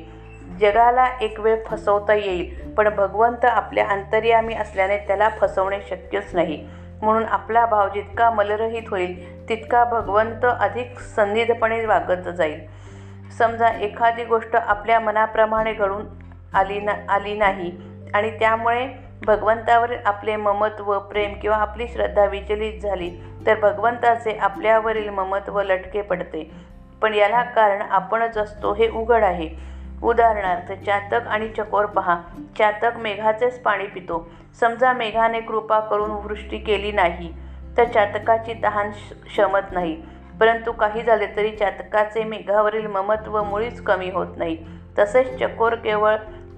जगाला 0.61 1.07
एक 1.21 1.39
वेळ 1.39 1.57
फसवता 1.67 2.13
येईल 2.13 2.73
पण 2.73 2.89
भगवंत 2.89 3.45
आपल्या 3.45 3.87
अंतर्यामी 3.87 4.53
असल्याने 4.53 4.97
त्याला 4.97 5.29
फसवणे 5.41 5.79
शक्यच 5.89 6.35
नाही. 6.35 6.67
म्हणून 7.01 7.25
आपला 7.25 7.65
भाव 7.65 7.87
जितका 7.89 8.29
मलरहित 8.29 8.89
होईल 8.89 9.49
तितका 9.49 9.83
भगवंत 9.83 10.45
अधिक 10.59 10.99
सन्निधपणे 10.99 11.85
वागत 11.85 12.29
जाईल. 12.29 12.86
समजा 13.31 13.67
एखादी 13.69 14.23
गोष्ट 14.23 14.55
आपल्या 14.55 14.99
मनाप्रमाणे 14.99 15.73
घडून 15.73 16.05
आली 16.53 16.79
ना 16.79 16.93
आली 17.09 17.37
नाही 17.37 17.71
आणि 18.13 18.39
त्यामुळे 18.39 18.87
भगवंतावरील 19.25 19.97
आपले 20.05 20.35
ममत्व 20.35 20.99
प्रेम 20.99 21.33
किंवा 21.33 21.57
आपली 21.57 21.87
श्रद्धा 21.87 22.25
विचलित 22.25 22.81
झाली 22.81 23.09
तर 23.45 23.59
भगवंताचे 23.59 24.37
आपल्यावरील 24.37 25.09
ममत्व 25.09 25.61
लटके 25.61 26.01
पडते. 26.01 26.51
पण 27.01 27.13
याला 27.13 27.43
कारण 27.43 27.81
आपणच 27.81 28.37
असतो 28.37 28.73
हे 28.73 28.89
उघड 28.89 29.23
आहे. 29.23 29.49
उदाहरणार्थ 30.03 30.71
चातक 30.85 31.27
आणि 31.27 31.47
चकोर 31.47 31.85
पहा. 31.85 32.21
चातक 32.57 32.97
मेघाचेच 32.97 33.61
पाणी 33.61 33.87
पितो. 33.87 34.27
समजा 34.59 34.93
मेघाने 34.93 35.39
कृपा 35.39 35.79
करून 35.79 36.11
वृष्टी 36.11 36.57
केली 36.57 36.91
नाही 36.91 37.33
तर 37.77 37.83
चातकाची 37.83 38.53
तहान 38.63 38.91
शमत 39.35 39.71
नाही. 39.71 40.01
परंतु 40.39 40.71
काही 40.71 41.03
झाले 41.03 41.27
तरी 41.37 41.51
चातकाचे 41.51 42.23
मेघावरील 42.23 42.87
ममत्व 42.87 43.43
मुळीच 43.43 43.81
कमी 43.81 44.09
होत 44.09 44.37
नाही. 44.37 44.57
तसेच 44.99 45.39
चकोर 45.39 45.75
केवळ 45.75 46.15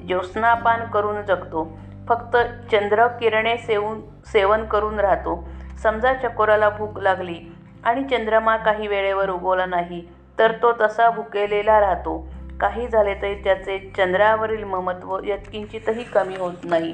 ज्योत्स्नापान 0.07 0.85
करून 0.85 1.21
जगतो. 1.21 1.77
फक्त 2.09 2.37
चंद्र 2.71 3.07
किरणे 3.07 3.57
सेवून 3.57 4.01
सेवन 4.25 4.65
करून 4.65 4.99
राहतो. 4.99 5.47
समजा 5.83 6.13
चकोराला 6.13 6.69
भूक 6.69 6.99
लागली 6.99 7.39
आणि 7.83 8.03
चंद्रमा 8.03 8.57
काही 8.57 8.87
वेळेवर 8.87 9.29
उगवला 9.29 9.65
नाही 9.65 10.07
तर 10.39 10.51
तो 10.51 10.71
तसा 10.81 11.09
भुकेलेला 11.09 11.79
राहतो. 11.79 12.27
काही 12.59 12.87
झाले 12.87 13.13
तरी 13.13 13.35
त्याचे 13.35 13.91
चंद्रावरील 13.97 14.63
ममत्व 14.63 15.19
यत्किंचितही 15.23 16.03
कमी 16.03 16.35
होत 16.35 16.53
नाही. 16.63 16.93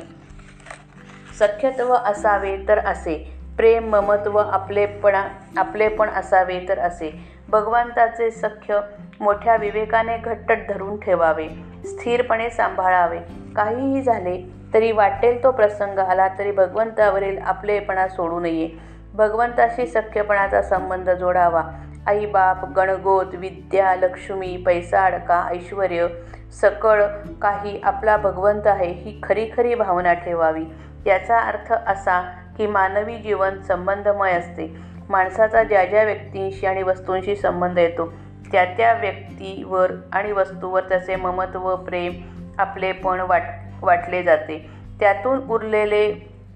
सख्यत्व 1.39 1.93
असावे 1.93 2.57
तर 2.67 2.79
असे. 2.79 3.44
प्रेम 3.57 3.89
ममत्व 3.89 4.37
आपलेपणा 4.37 5.23
आपलेपण 5.57 6.09
असावे 6.09 6.59
तर 6.69 6.79
असे. 6.79 7.11
भगवंताचे 7.49 8.29
सख्य 8.31 8.79
मोठ्या 9.19 9.55
विवेकाने 9.55 10.17
घट्ट 10.17 10.51
धरून 10.69 10.99
ठेवावे 10.99 11.47
स्थिरपणे 11.85 12.49
सांभाळावे. 12.49 13.19
काहीही 13.55 14.01
झाले 14.01 14.37
तरी 14.73 14.91
वाटेल 14.91 15.43
तो 15.43 15.51
प्रसंग 15.51 15.99
आला 15.99 16.27
तरी 16.39 16.51
भगवंतावरील 16.51 17.37
आपलेपणा 17.37 18.07
सोडू 18.07 18.39
नये. 18.39 18.69
भगवंताशी 19.13 19.85
सख्यपणाचा 19.87 20.61
संबंध 20.61 21.09
जोडावा. 21.09 21.63
आई 22.07 22.25
बाप 22.25 22.65
गणगोत 22.65 23.35
विद्या 23.35 23.95
लक्ष्मी 23.95 24.57
पैसा 24.65 25.05
अडका 25.05 25.47
ऐश्वर 25.51 26.07
सकळ 26.53 27.03
काही 27.41 27.79
आपला 27.83 28.17
भगवंत 28.17 28.67
आहे 28.67 28.91
ही 28.91 29.19
खरी 29.23 29.49
खरी 29.57 29.75
भावना 29.75 30.13
ठेवावी. 30.13 30.65
याचा 31.05 31.39
अर्थ 31.39 31.73
असा 31.73 32.21
की 32.57 32.67
मानवी 32.67 33.15
जीवन 33.15 33.61
संबंधमय 33.61 34.31
असते. 34.31 34.75
माणसाचा 35.09 35.63
ज्या 35.63 35.85
ज्या 35.85 36.03
व्यक्तींशी 36.03 36.65
आणि 36.65 36.83
वस्तूंशी 36.83 37.35
संबंध 37.35 37.77
येतो 37.77 38.13
त्या 38.51 38.63
त्या 38.77 38.93
व्यक्तीवर 38.93 39.91
आणि 40.13 40.31
वस्तूवर 40.31 40.81
त्याचे 40.81 41.15
ममत्व 41.15 41.75
प्रेम 41.75 42.13
आपलेपण 42.57 43.19
वाट 43.19 43.43
वाटले 43.81 44.23
जाते. 44.23 44.57
त्यातून 44.99 45.49
उरलेले 45.49 46.11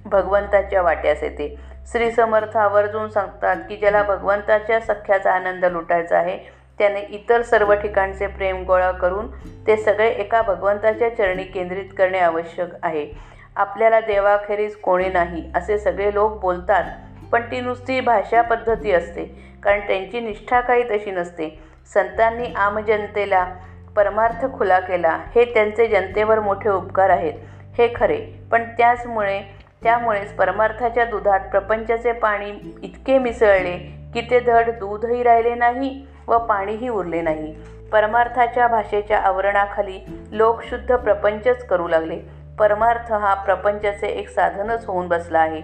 भगवंताच्या 0.06 0.82
वाट्यास 0.82 1.24
येते. 1.24 1.56
श्री 1.91 2.12
समर्थ 2.12 2.58
आवर्जून 2.58 3.10
सांगतात 3.10 3.58
की 3.70 3.75
ज्याला 3.75 4.03
भगवंताच्या 4.03 4.79
सख्याचा 4.79 5.32
आनंद 5.32 5.65
लुटायचा 5.65 6.18
आहे 6.18 6.38
त्याने 6.79 7.00
इतर 7.00 7.41
सर्व 7.41 7.74
ठिकाणचे 7.74 8.27
प्रेम 8.27 8.63
गोळा 8.63 8.91
करून 8.91 9.27
ते 9.68 9.77
सगळे 9.77 10.10
एका 10.10 10.41
भगवंताच्या 10.41 11.15
चरणी 11.15 11.44
केंद्रित 11.44 11.89
करणे 11.98 12.20
आवश्यक 12.20 12.70
आहे. 12.84 13.06
आपल्याला 13.56 14.00
देवाखेरीज 14.00 14.75
कोणी 14.75 15.10
नाही 15.10 15.44
असे 15.56 15.77
सगळे 15.77 16.13
लोक 16.13 16.39
बोलतात. 16.41 16.84
पण 17.32 17.41
ती 17.41 17.60
नुसती 17.62 18.00
भाषा 18.01 18.41
पद्धती 18.41 18.91
असते 18.91 19.24
कारण 19.63 19.79
त्यांची 19.79 20.20
निष्ठा 20.20 20.62
काही 20.62 20.84
तशी 20.84 21.12
नसते. 21.12 21.50
संतांनी 21.94 22.53
आमजनतेला 22.56 23.46
परमार्थ 23.96 24.46
खुला 24.58 24.79
केला 24.79 25.18
हे 25.36 25.46
त्यांचे 25.46 25.88
जनतेवर 25.88 26.39
मोठे 26.39 26.70
उपकार 26.70 27.10
आहेत. 27.10 27.34
हे 27.77 27.88
खरे 27.96 28.18
पण 28.51 28.63
त्याचमुळे 28.77 29.41
त्यामुळेच 29.84 30.36
परमार्थाच्या 30.36 31.06
दुधात 31.06 31.39
प्रपंचाचे 31.39 32.12
पाणी 32.12 32.51
इतके 32.84 33.18
मिसळले 33.18 33.77
की 34.13 34.22
ते 34.22 34.39
धड 34.39 34.70
दूधही 34.70 35.24
राहिले 35.24 35.53
नाही 35.56 36.06
व 36.27 36.38
पाणीही 36.38 36.89
उरले 36.89 37.22
नाही. 37.22 37.53
परमार्थाच्या 37.91 38.68
भाषेच्या 38.68 39.20
आवरणाखाली 39.20 40.00
लोक 40.32 40.63
शुद्ध 40.63 40.96
प्रपंचच 40.96 41.65
करू 41.65 41.88
लागले. 41.88 42.20
परमार्थ 42.60 43.12
हा 43.12 43.34
प्रपंचाचे 43.34 44.08
एक 44.08 44.30
साधनच 44.30 44.86
होऊन 44.86 45.08
बसला 45.08 45.39
आहे. 45.39 45.62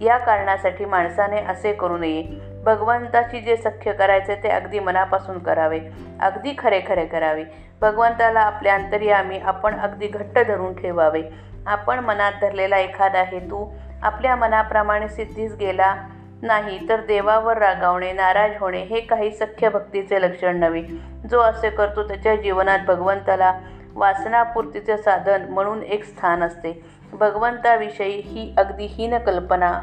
या 0.00 0.16
कारणासाठी 0.18 0.84
माणसाने 0.84 1.40
असे 1.40 1.72
करू 1.72 1.96
नये. 1.98 2.22
भगवंताची 2.64 3.40
जे 3.40 3.56
सख्य 3.56 3.92
करायचे 3.92 4.34
ते 4.34 4.48
अगदी 4.48 4.78
मनापासून 4.78 5.38
करावे. 5.38 5.80
अगदी 6.20 6.54
खरे 6.58 6.80
खरे 6.88 7.06
करावे. 7.06 7.44
भगवंताला 7.80 8.40
आपल्या 8.40 8.74
अंतर्यामी 8.74 9.38
आपण 9.38 9.80
अगदी 9.80 10.06
घट्ट 10.06 10.38
धरून 10.46 10.74
ठेवावे. 10.74 11.22
आपण 11.66 11.98
मनात 11.98 12.32
धरलेला 12.40 12.78
एखादा 12.78 13.22
हेतू 13.22 13.70
आपल्या 14.02 14.36
मनाप्रमाणे 14.36 15.08
सिद्धीस 15.08 15.54
गेला 15.60 15.94
नाही 16.42 16.88
तर 16.88 17.00
देवावर 17.00 17.58
रागावणे 17.58 18.12
नाराज 18.12 18.50
होणे 18.60 18.78
हे 18.78 19.00
काही 19.00 19.30
सख्य 19.30 19.68
भक्तीचे 19.68 20.22
लक्षण 20.22 20.56
नव्हे. 20.56 20.82
जो 21.30 21.40
असे 21.40 21.70
करतो 21.70 22.08
त्याच्या 22.08 22.36
जीवनात 22.36 22.78
भगवंताला 22.88 23.52
वासनापूर्तीचे 23.96 24.96
साधन 24.96 25.46
म्हणून 25.50 25.82
एक 25.82 26.04
स्थान 26.04 26.42
असते. 26.42 26.84
भगवंताविषयी 27.12 28.20
ही 28.20 28.54
अगदी 28.58 28.86
हीन 28.86 29.18
कल्पना 29.18 29.80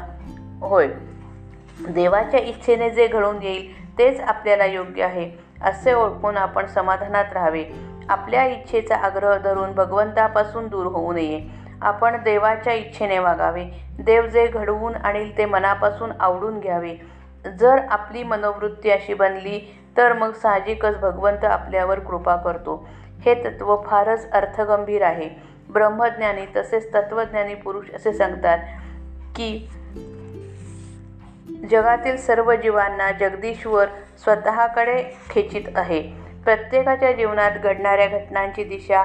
होय. 0.60 0.88
देवाच्या 1.88 2.40
इच्छेने 2.40 2.90
जे 2.90 3.06
घडून 3.06 3.42
येईल 3.42 3.98
तेच 3.98 4.20
आपल्याला 4.20 4.64
योग्य 4.64 5.04
आहे 5.04 5.30
असे 5.62 5.92
ओळखून 5.92 6.36
आपण 6.36 6.66
समाधानात 6.66 7.32
राहावे. 7.32 7.64
आपल्या 8.08 8.44
इच्छेचा 8.44 8.96
आग्रह 8.96 9.38
धरून 9.38 9.72
भगवंतापासून 9.72 10.68
दूर 10.68 10.86
होऊ 10.86 11.12
नये. 11.12 11.40
आपण 11.82 12.22
देवाच्या 12.22 12.72
इच्छेने 12.72 13.18
वागावे. 13.18 13.64
देव 13.98 14.26
जे 14.26 14.46
घडवून 14.46 14.94
आणील 14.94 15.38
ते 15.38 15.44
मनापासून 15.44 16.12
आवडून 16.20 16.60
घ्यावे. 16.60 16.96
जर 17.60 17.76
आपली 17.90 18.22
मनोवृत्ती 18.22 18.90
अशी 18.90 19.14
बनली 19.14 19.78
तर 19.96 20.12
मग 20.12 20.32
साहजिकच 20.32 21.00
भगवंत 21.00 21.44
आपल्यावर 21.44 21.98
कृपा 21.98 22.36
करतो. 22.36 22.88
हे 23.24 23.34
तत्त्व 23.34 23.76
फारच 23.86 24.30
अर्थगंभीर 24.30 25.02
आहे. 25.02 25.28
ब्रह्मज्ञानी 25.70 26.46
तसेच 26.56 26.94
तत्वज्ञानी 26.94 27.54
पुरुष 27.54 27.90
असे 27.94 28.12
सांगतात 28.12 28.58
की 29.36 29.68
जगातील 31.70 32.16
सर्व 32.16 32.54
जीवांना 32.54 33.12
जगदीश्वर 33.12 33.86
स्वतःकडे 34.24 35.04
खेचित 35.30 35.62
आहे. 35.76 36.00
प्रत्येकाच्या 36.44 37.12
जीवनात 37.12 37.50
घडणाऱ्या 37.50 38.06
घटनांची 38.06 38.64
दिशा 38.64 39.04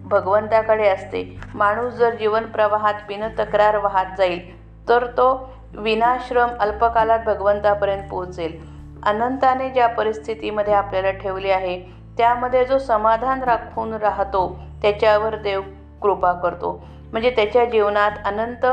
भगवंताकडे 0.00 0.88
असते. 0.88 1.38
माणूस 1.54 1.94
जर 1.94 2.14
जीवन 2.14 2.44
प्रवाहात 2.44 2.94
बिनतक्रार 3.08 3.76
वाहत 3.76 4.06
जाईल 4.18 4.62
तर 4.88 5.06
तो 5.06 5.52
विनाश्रम 5.76 6.48
अल्पकालात 6.60 7.18
भगवंतापर्यंत 7.26 8.02
पोहोचेल. 8.10 8.60
अनंताने 9.02 9.70
ज्या 9.70 9.86
परिस्थितीमध्ये 9.86 10.74
आपल्याला 10.74 11.10
ठेवले 11.10 11.50
आहे 11.50 12.01
त्यामध्ये 12.18 12.64
जो 12.64 12.78
समाधान 12.78 13.42
राखून 13.42 13.92
राहतो 13.94 14.48
त्याच्यावर 14.82 15.36
देव 15.36 15.60
कृपा 16.02 16.32
करतो. 16.32 16.72
म्हणजे 17.12 17.30
त्याच्या 17.30 17.64
जीवनात 17.64 18.10
अनंत 18.24 18.66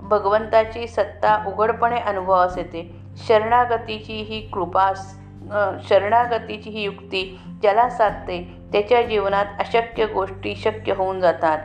भगवंताची 0.00 0.86
सत्ता 0.88 1.36
उघडपणे 1.46 2.00
अनुभवास 2.00 2.58
येते. 2.58 2.90
शरणागतीची 3.26 4.20
ही 4.22 4.40
कृपा 4.48 4.92
शरणागतीची 5.88 6.70
ही 6.70 6.82
युक्ती 6.82 7.22
ज्याला 7.62 7.88
साधते 7.88 8.42
त्याच्या 8.72 9.02
जीवनात 9.02 9.60
अशक्य 9.60 10.06
गोष्टी 10.06 10.54
शक्य 10.56 10.94
होऊन 10.94 11.20
जातात. 11.20 11.58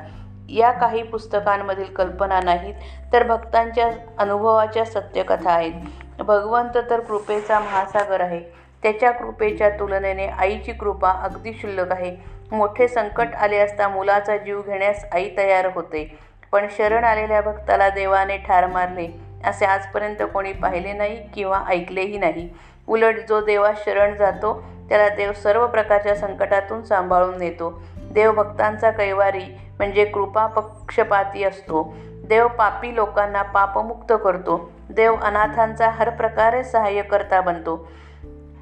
या 0.49 0.71
काही 0.71 1.03
पुस्तकांमधील 1.03 1.93
कल्पना 1.93 2.39
नाहीत 2.43 2.73
तर 3.13 3.27
भक्तांच्या 3.27 3.89
अनुभवाच्या 4.17 4.85
सत्यकथा 4.85 5.51
आहेत. 5.51 5.73
भगवंत 6.19 6.77
तर 6.89 6.99
कृपेचा 6.99 7.59
महासागर 7.59 8.21
आहे. 8.21 8.41
त्याच्या 8.83 9.11
कृपेच्या 9.11 9.69
तुलनेने 9.69 10.27
आईची 10.27 10.71
कृपा 10.71 11.11
अगदी 11.23 11.53
शुल्लक 11.53 11.91
आहे. 11.91 12.15
मोठे 12.51 12.87
संकट 12.87 13.35
आले 13.35 13.57
असता 13.57 13.87
मुलाचा 13.87 14.37
जीव 14.37 14.61
घेण्यास 14.61 15.05
आई 15.13 15.29
तयार 15.37 15.67
होते 15.75 16.19
पण 16.51 16.65
शरण 16.77 17.03
आलेल्या 17.03 17.41
भक्ताला 17.41 17.89
देवाने 17.89 18.37
ठार 18.37 18.67
मारले 18.67 19.07
असे 19.45 19.65
आजपर्यंत 19.65 20.23
कोणी 20.33 20.53
पाहिले 20.53 20.93
नाही 20.93 21.27
किंवा 21.27 21.63
ऐकलेही 21.67 22.17
नाही. 22.17 22.49
उलट 22.87 23.15
जो 23.29 23.41
देवा 23.41 23.71
शरण 23.77 24.15
जातो 24.15 24.53
त्याला 24.89 25.09
देव 25.09 25.31
सर्व 25.33 25.67
प्रकारच्या 25.67 26.15
संकटातून 26.15 26.83
सांभाळून 26.83 27.37
नेतो. 27.37 27.69
देव 28.13 28.31
भक्तांचा 28.31 28.91
कैवारी 28.91 29.43
म्हणजे 29.77 30.05
कृपा 30.05 30.45
पक्षपाती 30.47 31.43
असतो. 31.43 31.83
देव 32.27 32.47
पापी 32.47 32.95
लोकांना 32.95 33.41
पापमुक्त 33.41 34.13
करतो. 34.23 34.71
देव 34.89 35.15
अनाथांचा 35.15 35.89
हर 35.89 36.09
प्रकारे 36.09 36.63
सहाय्यकर्ता 36.63 37.41
बनतो. 37.41 37.87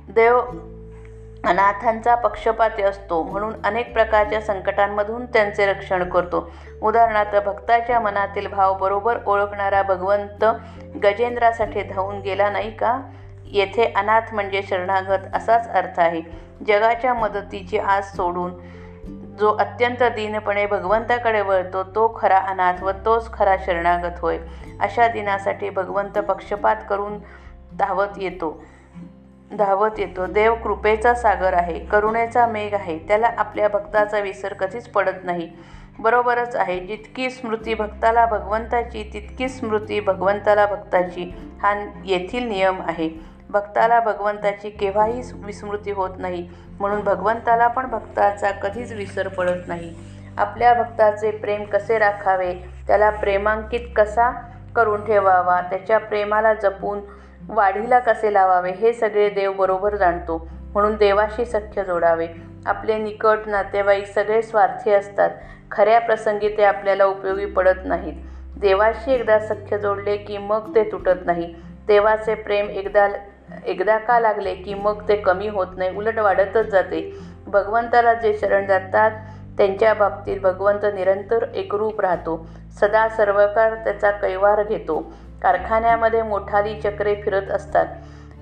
देव 0.07 0.39
अनाथांचा 1.45 2.15
पक्षपाती 2.15 2.83
असतो 2.83 3.23
म्हणून 3.23 3.53
अनेक 3.63 3.93
प्रकारच्या 3.93 4.41
संकटांमधून 4.41 5.25
त्यांचे 5.25 5.65
रक्षण 5.65 6.09
करतो. 6.09 6.51
उदाहरणार्थ 6.81 7.35
भक्ताच्या 7.45 7.99
मनातील 7.99 8.47
भाव 8.47 8.77
बरोबर 8.77 9.17
ओळखणारा 9.25 9.81
भगवंत 9.81 10.45
गजेंद्रासाठी 11.03 11.81
धावून 11.81 12.19
गेला 12.19 12.49
नाही 12.49 12.71
का? 12.71 13.01
येथे 13.45 13.93
अनाथ 13.95 14.33
म्हणजे 14.33 14.61
शरणागत 14.63 15.35
असाच 15.35 15.69
अर्थ 15.69 15.99
आहे. 15.99 16.21
जगाच्या 16.67 17.13
मदतीची 17.13 17.77
आस 17.77 18.15
सोडून 18.15 18.53
जो 19.39 19.55
अत्यंत 19.55 20.03
दीनपणे 20.03 20.65
भगवंताकडे 20.65 21.41
वळतो 21.41 21.83
तो 21.83 22.17
खरा 22.19 22.37
अनाथ 22.37 22.83
व 22.83 22.91
तोच 23.05 23.33
खरा 23.33 23.55
शरणागत 23.65 24.19
होय 24.21 24.37
अशा 24.79 25.07
दिनासाठी 25.07 25.69
भगवंत 25.69 26.17
पक्षपात 26.17 26.75
करून 26.89 27.17
धावत 27.79 28.17
येतो. 28.17 28.63
धावत 29.51 29.99
येतो. 29.99 30.25
देव 30.25 30.55
कृपेचा 30.55 31.13
सागर 31.13 31.53
आहे 31.53 31.79
करुणेचा 31.79 32.45
मेघ 32.47 32.73
आहे. 32.73 32.97
त्याला 33.07 33.27
आपल्या 33.37 33.67
भक्ताचा 33.67 34.19
विसर 34.19 34.53
कधीच 34.53 34.87
पडत 34.87 35.23
नाही. 35.23 35.49
बरोबरच 35.99 36.55
आहे 36.55 36.79
जितकी 36.79 37.29
स्मृती 37.29 37.73
भक्ताला 37.73 38.25
भगवंताची 38.25 39.03
तितकी 39.13 39.47
स्मृती 39.49 39.99
भगवंताला 39.99 40.65
भक्ताची. 40.65 41.31
हा 41.61 41.73
येथील 42.05 42.47
नियम 42.47 42.81
आहे. 42.81 43.09
भक्ताला 43.49 43.99
भगवंताची 43.99 44.69
केव्हाही 44.69 45.21
विस्मृती 45.35 45.91
होत 45.91 46.17
नाही. 46.17 46.47
म्हणून 46.79 47.01
भगवंताला 47.01 47.67
पण 47.67 47.85
भक्ताचा 47.85 48.51
कधीच 48.51 48.91
विसर 48.91 49.27
पडत 49.27 49.67
नाही. 49.67 49.93
आपल्या 50.37 50.73
भक्ताचे 50.73 51.31
प्रेम 51.31 51.63
कसे 51.63 51.97
राखावे? 51.97 52.53
त्याला 52.87 53.09
प्रेमांकित 53.09 53.87
कसा 53.95 54.29
करून 54.75 55.05
ठेवावा? 55.05 55.61
त्याच्या 55.61 55.97
प्रेमाला 55.97 56.53
जपून 56.53 56.99
वाढीला 57.49 57.99
कसे 57.99 58.33
लावावे 58.33 58.71
हे 58.71 58.93
सगळे 58.93 59.29
देव 59.29 59.53
बरोबर 59.53 59.95
जाणतो. 59.95 60.47
म्हणून 60.73 60.95
देवाशी 60.95 61.45
सख्य 61.45 61.83
जोडावे. 61.83 62.27
आपले 62.65 62.97
निकट 62.97 63.47
नातेवाईक 63.47 64.05
सगळे 64.05 64.41
स्वार्थी 64.41 64.91
असतात. 64.91 65.29
खऱ्या 65.71 65.99
प्रसंगी 66.01 66.49
ते 66.49 66.63
आपल्याला 66.63 67.05
उपयोगी 67.05 67.45
पडत 67.45 67.85
नाहीत. 67.85 68.13
देवाशी 68.59 69.13
एकदा 69.13 69.39
सख्य 69.39 69.77
जोडले 69.77 70.17
की 70.17 70.37
मग 70.37 70.75
ते 70.75 70.83
तुटत 70.83 71.25
नाही. 71.25 71.53
देवाचे 71.87 72.35
प्रेम 72.35 72.69
एकदा 72.69 73.07
एकदा 73.65 73.97
का 73.97 74.19
लागले 74.19 74.55
की 74.55 74.73
मग 74.73 75.07
ते 75.07 75.15
कमी 75.15 75.47
होत 75.47 75.67
नाही 75.77 75.97
उलट 75.97 76.19
वाढतच 76.19 76.65
जाते. 76.65 77.19
भगवंताला 77.47 78.13
जे 78.13 78.33
शरण 78.33 78.65
जातात 78.65 79.11
त्यांच्या 79.57 79.93
बाबतीत 79.93 80.39
भगवंत 80.39 80.85
निरंतर 80.93 81.45
एकरूप 81.55 82.01
राहतो. 82.01 82.47
सदा 82.79 83.09
सर्वकार 83.09 83.75
त्याचा 83.75 84.11
कैवार 84.11 84.63
घेतो. 84.63 85.13
कारखान्यामध्ये 85.41 86.23
मोठाली 86.23 86.81
चक्रे 86.81 87.15
फिरत 87.15 87.51
असतात. 87.51 87.85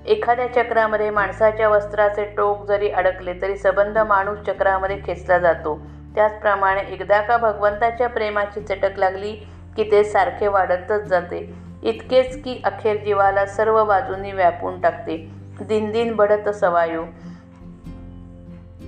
एखाद्या 0.06 0.52
चक्रामध्ये 0.52 1.10
माणसाच्या 1.10 1.68
वस्त्राचे 1.68 2.24
टोक 2.24 2.66
जरी 2.66 2.88
अडकले 2.88 3.32
तरी 3.42 3.56
सबंध 3.56 3.98
माणूस 3.98 4.38
चक्रामध्ये 4.38 4.98
खेचला 5.06 5.38
जातो. 5.38 5.80
त्याचप्रमाणे 6.14 6.80
एकदा 6.80 7.20
का 7.20 7.36
भगवंताच्या 7.36 8.08
प्रेमाची 8.08 8.60
चटक 8.60 8.98
लागली 8.98 9.32
की 9.76 9.90
ते 9.90 10.04
सारखे 10.04 10.48
वाढतच 10.48 11.02
जाते. 11.02 11.54
इतकेच 11.82 12.44
की 12.44 12.60
अखेर 12.64 12.96
जीवाला 13.04 13.46
सर्व 13.46 13.84
बाजूंनी 13.84 14.32
व्यापून 14.32 14.80
टाकते. 14.80 15.30
दिनदिन 15.60 16.16
बढत 16.16 16.48
सवायो. 16.48 17.04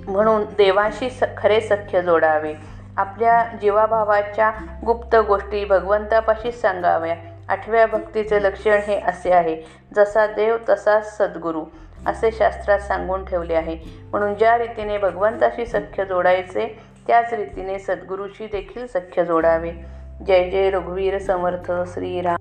म्हणून 0.07 0.43
देवाशी 0.43 1.09
स 1.09 1.23
खरे 1.37 1.61
सख्य 1.61 2.01
जोडावे. 2.01 2.53
आपल्या 2.97 3.45
जीवाभावाच्या 3.61 4.51
गुप्त 4.85 5.15
गोष्टी 5.15 5.65
भगवंतापाशीच 5.65 6.61
सांगाव्या. 6.61 7.15
आठव्या 7.49 7.85
भक्तीचे 7.87 8.43
लक्षण 8.43 8.79
हे 8.87 8.99
असे 8.99 9.31
आहे 9.31 9.55
जसा 9.95 10.25
देव 10.27 10.57
तसाच 10.69 11.17
सद्गुरू 11.17 11.65
असे 12.07 12.31
शास्त्रात 12.31 12.79
सांगून 12.79 13.25
ठेवले 13.25 13.53
आहे. 13.53 13.77
म्हणून 14.11 14.33
ज्या 14.35 14.57
रीतीने 14.57 14.97
भगवंताशी 14.97 15.65
सख्य 15.65 16.05
जोडायचे 16.05 16.67
त्याच 17.07 17.33
रीतीने 17.33 17.79
सद्गुरूशी 17.79 18.47
देखील 18.47 18.87
सख्य 18.87 19.25
जोडावे. 19.25 19.71
जय 20.27 20.49
जय 20.49 20.69
रघुवीर 20.69 21.17
समर्थ 21.17 21.71
श्रीराम. 21.93 22.38